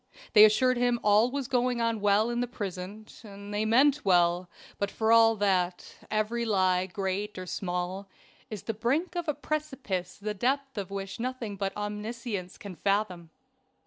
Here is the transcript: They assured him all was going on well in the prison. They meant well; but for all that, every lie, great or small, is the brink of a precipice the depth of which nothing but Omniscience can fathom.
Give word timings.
They 0.33 0.45
assured 0.45 0.77
him 0.77 0.99
all 1.03 1.29
was 1.29 1.47
going 1.47 1.79
on 1.79 2.01
well 2.01 2.31
in 2.31 2.39
the 2.41 2.47
prison. 2.47 3.05
They 3.23 3.65
meant 3.65 4.03
well; 4.03 4.49
but 4.79 4.89
for 4.89 5.11
all 5.11 5.35
that, 5.35 5.95
every 6.09 6.43
lie, 6.43 6.87
great 6.87 7.37
or 7.37 7.45
small, 7.45 8.09
is 8.49 8.63
the 8.63 8.73
brink 8.73 9.15
of 9.15 9.27
a 9.27 9.35
precipice 9.35 10.17
the 10.17 10.33
depth 10.33 10.75
of 10.75 10.89
which 10.89 11.19
nothing 11.19 11.55
but 11.55 11.77
Omniscience 11.77 12.57
can 12.57 12.75
fathom. 12.77 13.29